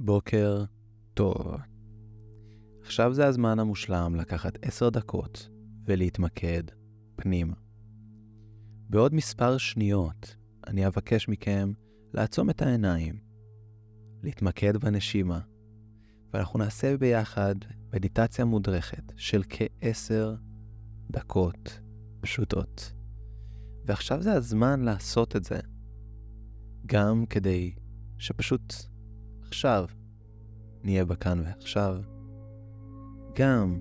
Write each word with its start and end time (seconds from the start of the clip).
בוקר 0.00 0.64
טוב. 1.14 1.46
עכשיו 2.82 3.14
זה 3.14 3.26
הזמן 3.26 3.58
המושלם 3.58 4.14
לקחת 4.14 4.58
עשר 4.62 4.88
דקות 4.88 5.48
ולהתמקד 5.84 6.62
פנימה. 7.16 7.54
בעוד 8.90 9.14
מספר 9.14 9.58
שניות 9.58 10.36
אני 10.66 10.86
אבקש 10.86 11.28
מכם 11.28 11.72
לעצום 12.14 12.50
את 12.50 12.62
העיניים, 12.62 13.18
להתמקד 14.22 14.76
בנשימה, 14.76 15.40
ואנחנו 16.32 16.58
נעשה 16.58 16.96
ביחד 16.96 17.54
מדיטציה 17.92 18.44
מודרכת 18.44 19.12
של 19.16 19.42
כעשר 19.48 20.34
דקות 21.10 21.80
פשוטות. 22.20 22.92
ועכשיו 23.84 24.22
זה 24.22 24.32
הזמן 24.32 24.80
לעשות 24.80 25.36
את 25.36 25.44
זה, 25.44 25.58
גם 26.86 27.26
כדי 27.26 27.74
שפשוט 28.18 28.74
עכשיו 29.48 29.86
נהיה 30.82 31.04
בכאן 31.04 31.42
ועכשיו, 31.44 31.96
גם 33.34 33.78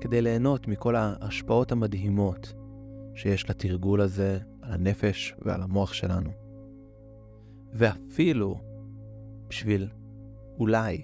כדי 0.00 0.22
ליהנות 0.22 0.68
מכל 0.68 0.96
ההשפעות 0.96 1.72
המדהימות 1.72 2.54
שיש 3.14 3.50
לתרגול 3.50 4.00
הזה 4.00 4.38
על 4.62 4.72
הנפש 4.72 5.34
ועל 5.42 5.62
המוח 5.62 5.92
שלנו. 5.92 6.30
ואפילו 7.72 8.58
בשביל 9.48 9.88
אולי 10.58 11.02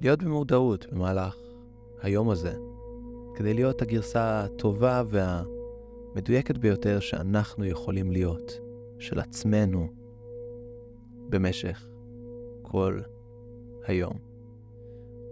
להיות 0.00 0.22
במודעות 0.22 0.86
במהלך 0.92 1.36
היום 2.02 2.30
הזה, 2.30 2.54
כדי 3.34 3.54
להיות 3.54 3.82
הגרסה 3.82 4.44
הטובה 4.44 5.02
והמדויקת 5.06 6.58
ביותר 6.58 7.00
שאנחנו 7.00 7.64
יכולים 7.64 8.12
להיות, 8.12 8.52
של 8.98 9.20
עצמנו, 9.20 9.88
במשך 11.28 11.86
כל 12.70 13.00
היום. 13.84 14.18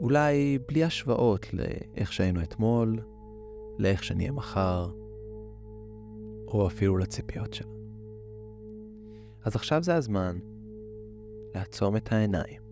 אולי 0.00 0.58
בלי 0.68 0.84
השוואות 0.84 1.46
לאיך 1.54 2.12
שהיינו 2.12 2.42
אתמול, 2.42 3.00
לאיך 3.78 4.04
שנהיה 4.04 4.32
מחר, 4.32 4.90
או 6.46 6.66
אפילו 6.66 6.98
לציפיות 6.98 7.54
שלנו. 7.54 7.78
אז 9.44 9.56
עכשיו 9.56 9.82
זה 9.82 9.94
הזמן 9.94 10.38
לעצום 11.54 11.96
את 11.96 12.12
העיניים. 12.12 12.62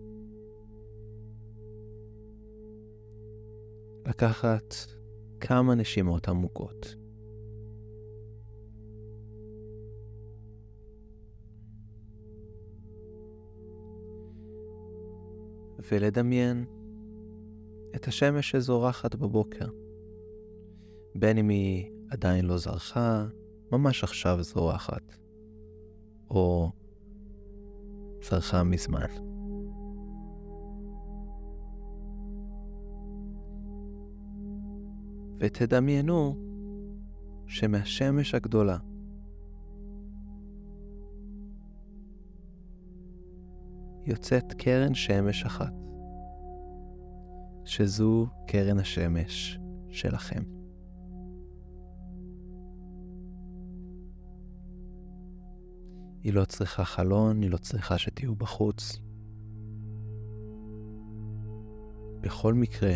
לקחת 4.07 4.75
כמה 5.41 5.75
נשימות 5.75 6.29
עמוקות. 6.29 6.97
ולדמיין 15.79 16.65
את 17.97 18.09
השמש 18.09 18.51
שזורחת 18.51 19.15
בבוקר. 19.15 19.69
בין 21.15 21.39
אם 21.39 21.49
היא 21.49 21.91
עדיין 22.11 22.45
לא 22.45 22.57
זרחה, 22.57 23.27
ממש 23.73 24.05
עכשיו 24.05 24.43
זורחת, 24.43 25.17
או 26.31 26.71
זרחה 28.23 28.63
מזמן. 28.63 29.07
ותדמיינו 35.39 36.37
שמהשמש 37.47 38.35
הגדולה 38.35 38.79
יוצאת 44.07 44.53
קרן 44.53 44.95
שמש 44.95 45.45
אחת, 45.45 45.73
שזו 47.65 48.27
קרן 48.47 48.79
השמש 48.79 49.59
שלכם. 49.89 50.43
היא 56.23 56.33
לא 56.33 56.45
צריכה 56.45 56.85
חלון, 56.85 57.43
היא 57.43 57.51
לא 57.51 57.57
צריכה 57.57 57.99
שתהיו 57.99 58.35
בחוץ. 58.35 58.99
בכל 62.21 62.55
מקרה, 62.55 62.95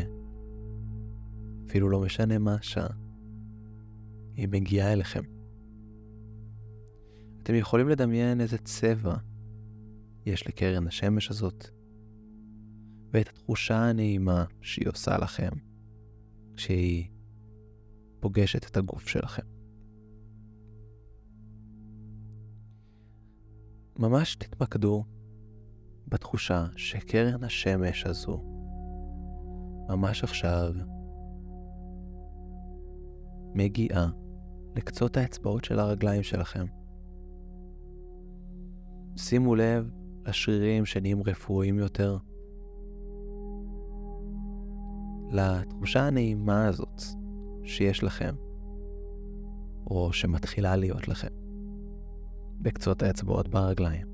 אפילו 1.66 1.88
לא 1.88 2.00
משנה 2.00 2.38
מה 2.38 2.54
השעה, 2.54 2.88
היא 4.36 4.48
מגיעה 4.48 4.92
אליכם. 4.92 5.22
אתם 7.42 7.54
יכולים 7.54 7.88
לדמיין 7.88 8.40
איזה 8.40 8.58
צבע 8.58 9.14
יש 10.26 10.48
לקרן 10.48 10.86
השמש 10.86 11.30
הזאת, 11.30 11.66
ואת 13.12 13.28
התחושה 13.28 13.76
הנעימה 13.76 14.44
שהיא 14.60 14.88
עושה 14.88 15.18
לכם 15.18 15.50
כשהיא 16.56 17.08
פוגשת 18.20 18.70
את 18.70 18.76
הגוף 18.76 19.08
שלכם. 19.08 19.42
ממש 23.98 24.36
תתמקדו 24.36 25.04
בתחושה 26.08 26.66
שקרן 26.76 27.44
השמש 27.44 28.06
הזו 28.06 28.42
ממש 29.88 30.24
עכשיו 30.24 30.72
מגיעה 33.54 34.10
לקצות 34.76 35.16
האצבעות 35.16 35.64
של 35.64 35.78
הרגליים 35.78 36.22
שלכם. 36.22 36.66
שימו 39.16 39.54
לב 39.54 39.90
לשרירים 40.30 40.86
שנהיים 40.86 41.22
רפואיים 41.22 41.78
יותר, 41.78 42.16
לתחושה 45.30 46.00
הנעימה 46.02 46.66
הזאת 46.66 47.02
שיש 47.64 48.04
לכם, 48.04 48.34
או 49.86 50.12
שמתחילה 50.12 50.76
להיות 50.76 51.08
לכם, 51.08 51.28
בקצות 52.60 53.02
האצבעות 53.02 53.48
ברגליים. 53.48 54.06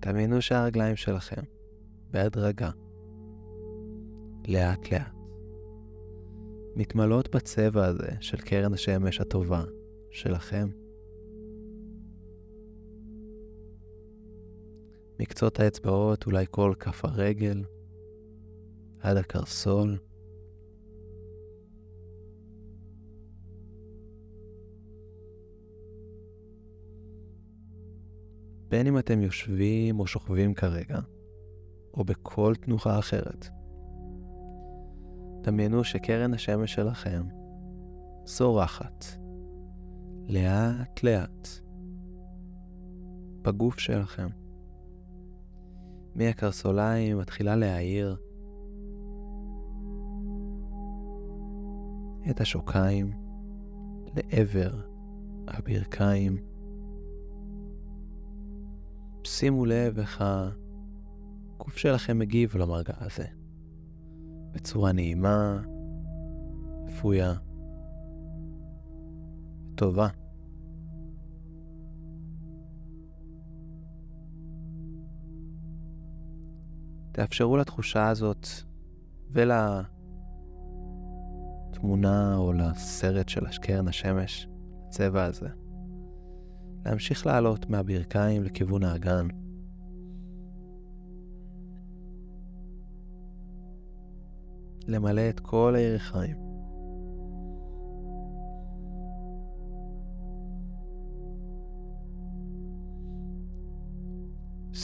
תאמינו 0.00 0.42
שהרגליים 0.42 0.96
שלכם, 0.96 1.42
בהדרגה, 2.10 2.70
לאט 4.48 4.92
לאט, 4.92 5.14
מתמלאות 6.76 7.34
בצבע 7.34 7.84
הזה 7.84 8.10
של 8.20 8.36
קרן 8.36 8.74
השמש 8.74 9.20
הטובה 9.20 9.64
שלכם. 10.10 10.68
מקצות 15.20 15.60
האצבעות, 15.60 16.26
אולי 16.26 16.44
כל 16.50 16.74
כף 16.78 17.04
הרגל, 17.04 17.64
עד 19.00 19.16
הקרסול. 19.16 19.98
בין 28.68 28.86
אם 28.86 28.98
אתם 28.98 29.22
יושבים 29.22 30.00
או 30.00 30.06
שוכבים 30.06 30.54
כרגע, 30.54 30.98
או 31.94 32.04
בכל 32.04 32.54
תנוחה 32.54 32.98
אחרת. 32.98 33.48
דמיינו 35.42 35.84
שקרן 35.84 36.34
השמש 36.34 36.74
שלכם 36.74 37.22
זורחת, 38.24 39.04
לאט 40.28 41.02
לאט, 41.02 41.48
בגוף 43.42 43.78
שלכם. 43.78 44.28
מהקרסוליים 46.18 47.18
מתחילה 47.18 47.56
להאיר 47.56 48.16
את 52.30 52.40
השוקיים 52.40 53.12
לעבר 54.16 54.80
הברכיים. 55.48 56.36
שימו 59.24 59.66
לב 59.66 59.98
איך 59.98 60.24
הגוף 60.24 61.76
שלכם 61.76 62.18
מגיב 62.18 62.56
למרגע 62.56 62.94
הזה. 63.00 63.26
בצורה 64.50 64.92
נעימה, 64.92 65.62
רפויה, 66.86 67.34
טובה. 69.74 70.08
תאפשרו 77.18 77.56
לתחושה 77.56 78.08
הזאת 78.08 78.46
ולתמונה 79.30 79.86
או 82.36 82.52
לסרט 82.52 83.28
של 83.28 83.46
קרן 83.62 83.88
השמש, 83.88 84.48
הצבע 84.86 85.24
הזה, 85.24 85.48
להמשיך 86.84 87.26
לעלות 87.26 87.70
מהברכיים 87.70 88.42
לכיוון 88.42 88.84
האגן. 88.84 89.28
למלא 94.86 95.28
את 95.28 95.40
כל 95.40 95.74
הירכיים. 95.76 96.47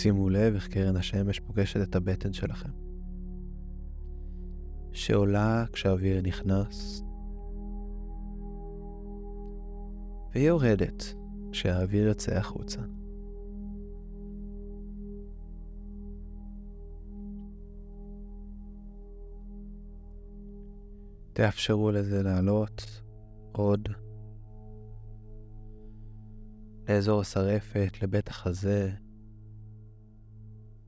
שימו 0.04 0.28
לב 0.28 0.54
איך 0.54 0.68
קרן 0.68 0.96
השמש 0.96 1.40
פוגשת 1.40 1.82
את 1.82 1.96
הבטן 1.96 2.32
שלכם. 2.32 2.68
שעולה 4.92 5.64
כשהאוויר 5.72 6.22
נכנס, 6.22 7.02
והיא 10.32 10.48
יורדת 10.48 11.14
כשהאוויר 11.52 12.08
יוצא 12.08 12.34
החוצה. 12.34 12.80
תאפשרו 21.32 21.90
לזה 21.90 22.22
לעלות 22.22 23.02
עוד 23.52 23.88
לאזור 26.88 27.20
השרפת, 27.20 28.02
לבית 28.02 28.28
החזה, 28.28 28.90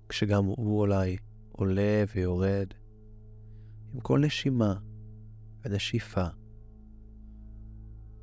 כשגם 0.09 0.45
הוא 0.45 0.81
אולי 0.81 1.17
עולה 1.53 2.05
ויורד, 2.15 2.67
עם 3.95 4.01
כל 4.01 4.19
נשימה 4.19 4.75
ונשיפה 5.65 6.27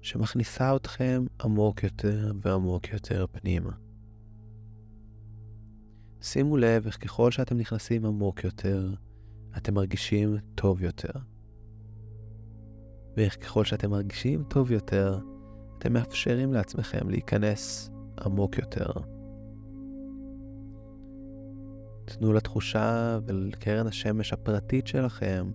שמכניסה 0.02 0.76
אתכם 0.76 1.26
עמוק 1.44 1.84
יותר 1.84 2.32
ועמוק 2.42 2.88
יותר 2.88 3.26
פנימה. 3.32 3.72
שימו 6.22 6.58
לב 6.58 6.86
איך 6.86 7.04
ככל 7.04 7.32
שאתם 7.32 7.58
נכנסים 7.58 8.06
עמוק 8.06 8.44
יותר, 8.44 8.94
אתם 9.58 9.74
מרגישים 9.74 10.38
טוב 10.56 10.82
יותר. 10.82 11.20
ואיך 13.18 13.44
ככל 13.44 13.66
שאתם 13.66 13.90
מרגישים 13.90 14.44
טוב 14.44 14.72
יותר, 14.72 15.20
אתם 15.78 15.94
מאפשרים 15.94 16.54
לעצמכם 16.54 17.10
להיכנס 17.10 17.90
עמוק 18.26 18.58
יותר. 18.58 19.13
תנו 22.18 22.34
לתחושה 22.34 23.20
ולקרן 23.26 23.88
השמש 23.88 24.34
הפרטית 24.34 24.88
שלכם 24.88 25.52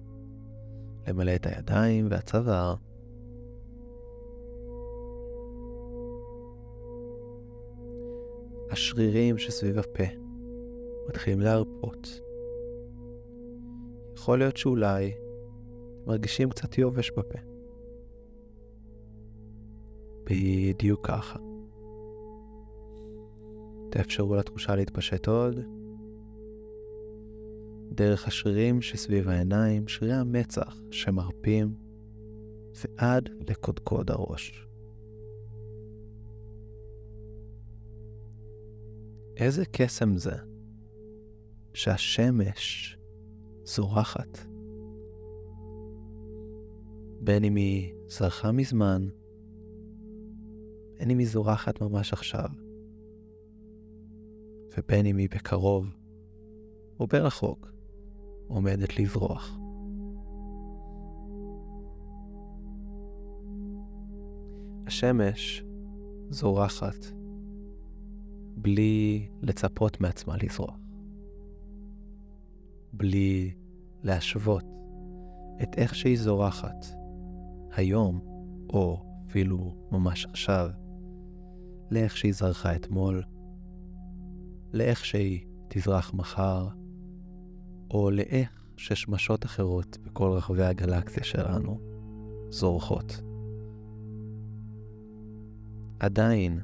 למלא 1.06 1.34
את 1.34 1.46
הידיים 1.46 2.06
והצוואר. 2.10 2.74
השרירים 8.70 9.38
שסביב 9.38 9.78
הפה 9.78 10.04
מתחילים 11.08 11.40
להרפות. 11.40 12.20
יכול 14.14 14.38
להיות 14.38 14.56
שאולי 14.56 15.12
מרגישים 16.06 16.50
קצת 16.50 16.78
יובש 16.78 17.10
בפה. 17.10 17.38
בדיוק 20.24 21.06
ככה. 21.06 21.38
תאפשרו 23.90 24.36
לתחושה 24.36 24.76
להתפשט 24.76 25.28
עוד. 25.28 25.77
דרך 27.92 28.26
השרירים 28.26 28.82
שסביב 28.82 29.28
העיניים, 29.28 29.88
שרירי 29.88 30.14
המצח 30.14 30.76
שמרפים, 30.90 31.74
ועד 32.74 33.28
לקודקוד 33.48 34.10
הראש. 34.10 34.66
איזה 39.36 39.64
קסם 39.72 40.16
זה 40.16 40.36
שהשמש 41.74 42.96
זורחת. 43.64 44.38
בין 47.20 47.44
אם 47.44 47.56
היא 47.56 47.94
זרחה 48.08 48.52
מזמן, 48.52 49.08
בין 50.98 51.10
אם 51.10 51.18
היא 51.18 51.28
זורחת 51.28 51.80
ממש 51.80 52.12
עכשיו, 52.12 52.48
ובין 54.76 55.06
אם 55.06 55.16
היא 55.16 55.28
בקרוב 55.30 55.86
או 57.00 57.06
ברחוק 57.06 57.77
עומדת 58.48 58.98
לזרוח. 58.98 59.58
השמש 64.86 65.64
זורחת 66.30 67.06
בלי 68.56 69.28
לצפות 69.42 70.00
מעצמה 70.00 70.36
לזרוח, 70.42 70.76
בלי 72.92 73.54
להשוות 74.02 74.64
את 75.62 75.78
איך 75.78 75.94
שהיא 75.94 76.18
זורחת 76.18 76.86
היום, 77.70 78.20
או 78.72 79.04
אפילו 79.28 79.74
ממש 79.92 80.26
עכשיו, 80.26 80.70
לאיך 81.90 82.16
שהיא 82.16 82.32
זרחה 82.32 82.76
אתמול, 82.76 83.22
לאיך 84.72 85.04
שהיא 85.04 85.46
תזרח 85.68 86.14
מחר, 86.14 86.68
או 87.90 88.10
לאיך 88.10 88.50
ששמשות 88.76 89.44
אחרות 89.44 89.98
בכל 90.02 90.30
רחבי 90.30 90.64
הגלקסיה 90.64 91.24
שלנו 91.24 91.80
זורחות. 92.50 93.22
עדיין, 96.00 96.60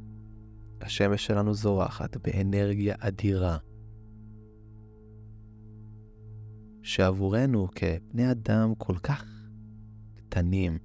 השמש 0.81 1.27
שלנו 1.27 1.55
זורחת 1.55 2.17
באנרגיה 2.17 2.95
אדירה, 2.99 3.59
שעבורנו 6.83 7.69
כבני 7.75 8.31
אדם 8.31 8.75
כל 8.79 8.97
כך 8.99 9.25
קטנים, 10.15 10.79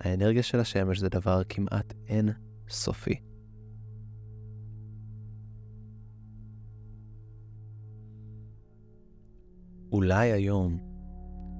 האנרגיה 0.00 0.42
של 0.42 0.60
השמש 0.60 0.98
זה 0.98 1.08
דבר 1.08 1.42
כמעט 1.48 1.94
אין 2.06 2.28
סופי. 2.68 3.33
אולי 9.94 10.32
היום 10.32 10.78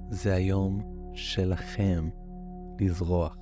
זה 0.09 0.33
היום 0.33 0.81
שלכם 1.13 2.09
לזרוח. 2.79 3.37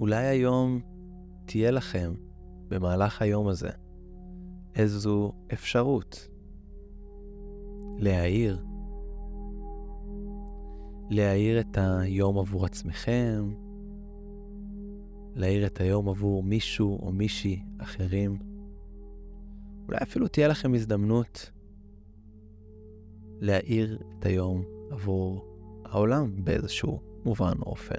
אולי 0.00 0.26
היום 0.26 0.80
תהיה 1.44 1.70
לכם 1.70 2.12
במהלך 2.68 3.22
היום 3.22 3.48
הזה 3.48 3.68
איזו 4.74 5.32
אפשרות 5.52 6.28
להעיר 7.98 8.64
להאיר 11.10 11.60
את 11.60 11.78
היום 11.78 12.38
עבור 12.38 12.66
עצמכם, 12.66 13.54
להאיר 15.34 15.66
את 15.66 15.80
היום 15.80 16.08
עבור 16.08 16.42
מישהו 16.42 16.98
או 17.02 17.12
מישהי 17.12 17.62
אחרים. 17.78 18.49
אולי 19.90 20.02
אפילו 20.02 20.28
תהיה 20.28 20.48
לכם 20.48 20.74
הזדמנות 20.74 21.50
להאיר 23.40 23.98
את 24.18 24.26
היום 24.26 24.64
עבור 24.90 25.44
העולם 25.84 26.44
באיזשהו 26.44 27.00
מובן 27.24 27.52
או 27.58 27.70
אופן. 27.70 27.94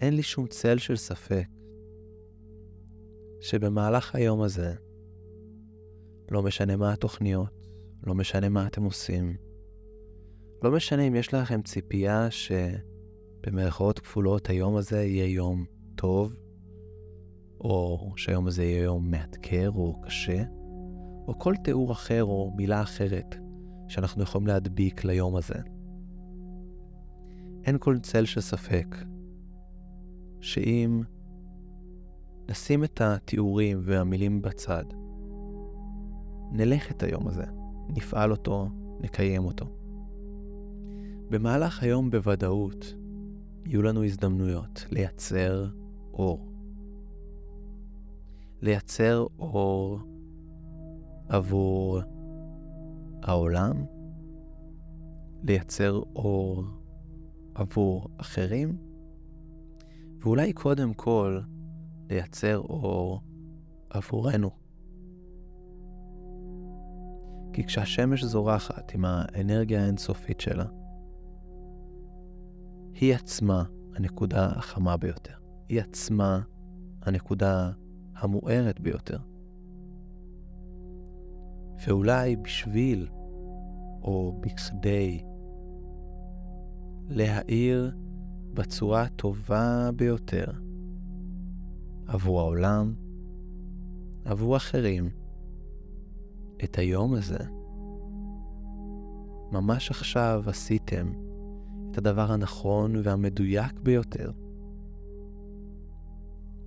אין 0.00 0.16
לי 0.16 0.22
שום 0.22 0.46
צל 0.46 0.78
של 0.78 0.96
ספק 0.96 1.46
שבמהלך 3.40 4.14
היום 4.14 4.42
הזה 4.42 4.74
לא 6.30 6.42
משנה 6.42 6.76
מה 6.76 6.92
התוכניות, 6.92 7.68
לא 8.06 8.14
משנה 8.14 8.48
מה 8.48 8.66
אתם 8.66 8.82
עושים. 8.82 9.36
לא 10.62 10.70
משנה 10.70 11.02
אם 11.02 11.14
יש 11.14 11.34
לכם 11.34 11.62
ציפייה 11.62 12.30
שבמרכאות 13.44 13.98
כפולות 13.98 14.48
היום 14.48 14.76
הזה 14.76 15.04
יהיה 15.04 15.26
יום 15.26 15.64
טוב, 15.94 16.34
או 17.60 18.12
שהיום 18.16 18.46
הזה 18.46 18.64
יהיה 18.64 18.82
יום 18.82 19.10
מאתגר 19.10 19.70
או 19.70 20.00
קשה, 20.02 20.42
או 21.28 21.38
כל 21.38 21.54
תיאור 21.64 21.92
אחר 21.92 22.24
או 22.24 22.52
מילה 22.56 22.82
אחרת 22.82 23.36
שאנחנו 23.88 24.22
יכולים 24.22 24.46
להדביק 24.46 25.04
ליום 25.04 25.36
הזה. 25.36 25.54
אין 27.64 27.78
כל 27.78 27.98
צל 27.98 28.24
של 28.24 28.40
ספק 28.40 28.96
שאם 30.40 31.02
נשים 32.48 32.84
את 32.84 33.00
התיאורים 33.00 33.80
והמילים 33.82 34.42
בצד, 34.42 34.84
נלך 36.52 36.90
את 36.90 37.02
היום 37.02 37.28
הזה, 37.28 37.44
נפעל 37.88 38.30
אותו, 38.30 38.68
נקיים 39.00 39.44
אותו. 39.44 39.66
במהלך 41.30 41.82
היום 41.82 42.10
בוודאות 42.10 42.94
יהיו 43.66 43.82
לנו 43.82 44.04
הזדמנויות 44.04 44.86
לייצר 44.90 45.66
אור. 46.12 46.48
לייצר 48.62 49.26
אור 49.38 49.98
עבור 51.28 52.00
העולם, 53.22 53.84
לייצר 55.42 56.02
אור 56.16 56.64
עבור 57.54 58.08
אחרים, 58.16 58.78
ואולי 60.20 60.52
קודם 60.52 60.94
כל 60.94 61.40
לייצר 62.10 62.58
אור 62.58 63.20
עבורנו. 63.90 64.50
כי 67.52 67.64
כשהשמש 67.64 68.24
זורחת 68.24 68.94
עם 68.94 69.04
האנרגיה 69.04 69.82
האינסופית 69.82 70.40
שלה, 70.40 70.64
היא 72.94 73.14
עצמה 73.14 73.64
הנקודה 73.94 74.46
החמה 74.46 74.96
ביותר. 74.96 75.34
היא 75.68 75.80
עצמה 75.80 76.40
הנקודה 77.02 77.70
המוארת 78.16 78.80
ביותר. 78.80 79.18
ואולי 81.86 82.36
בשביל 82.36 83.08
או 84.02 84.40
בכדי 84.40 85.22
להאיר 87.08 87.96
בצורה 88.54 89.02
הטובה 89.02 89.90
ביותר 89.96 90.46
עבור 92.06 92.40
העולם, 92.40 92.94
עבור 94.24 94.56
אחרים, 94.56 95.10
את 96.64 96.78
היום 96.78 97.14
הזה. 97.14 97.44
ממש 99.52 99.90
עכשיו 99.90 100.42
עשיתם 100.46 101.23
את 101.94 101.98
הדבר 101.98 102.32
הנכון 102.32 102.96
והמדויק 103.02 103.72
ביותר 103.82 104.30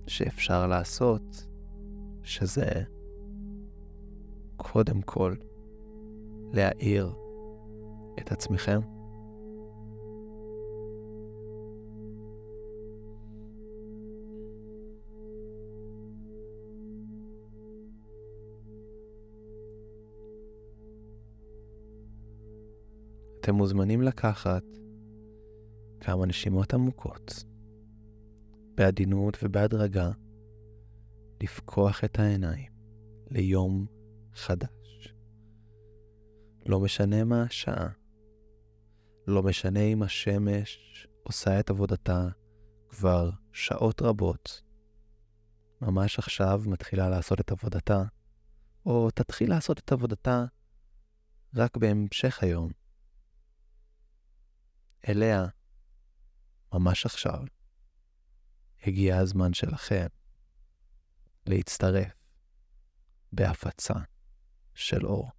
שאפשר 0.06 0.66
לעשות, 0.66 1.46
שזה 2.22 2.70
קודם 4.56 5.02
כל 5.02 5.34
להאיר 6.52 7.12
את 8.18 8.32
עצמכם. 8.32 8.80
אתם 23.40 23.54
מוזמנים 23.54 24.02
לקחת 24.02 24.64
כמה 26.00 26.26
נשימות 26.26 26.74
עמוקות, 26.74 27.44
בעדינות 28.74 29.38
ובהדרגה, 29.42 30.10
לפקוח 31.42 32.04
את 32.04 32.18
העיניים 32.18 32.72
ליום 33.30 33.86
חדש. 34.34 35.14
לא 36.66 36.80
משנה 36.80 37.24
מה 37.24 37.42
השעה, 37.42 37.88
לא 39.26 39.42
משנה 39.42 39.80
אם 39.80 40.02
השמש 40.02 41.06
עושה 41.22 41.60
את 41.60 41.70
עבודתה 41.70 42.28
כבר 42.88 43.30
שעות 43.52 44.02
רבות, 44.02 44.62
ממש 45.80 46.18
עכשיו 46.18 46.62
מתחילה 46.66 47.08
לעשות 47.08 47.40
את 47.40 47.50
עבודתה, 47.50 48.02
או 48.86 49.10
תתחיל 49.10 49.50
לעשות 49.50 49.78
את 49.78 49.92
עבודתה 49.92 50.44
רק 51.54 51.76
בהמשך 51.76 52.42
היום. 52.42 52.70
אליה, 55.08 55.46
ממש 56.72 57.06
עכשיו, 57.06 57.40
הגיע 58.86 59.18
הזמן 59.18 59.52
שלכם 59.52 60.06
להצטרף 61.46 62.12
בהפצה 63.32 63.94
של 64.74 65.06
אור. 65.06 65.37